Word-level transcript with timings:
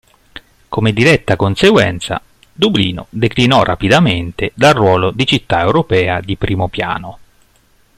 Come 0.67 0.93
diretta 0.93 1.35
conseguenza, 1.35 2.19
Dublino 2.51 3.05
declinò 3.11 3.61
rapidamente 3.61 4.51
dal 4.55 4.73
ruolo 4.73 5.11
di 5.11 5.27
città 5.27 5.61
europea 5.61 6.19
di 6.21 6.35
primo 6.37 6.69
piano. 6.69 7.19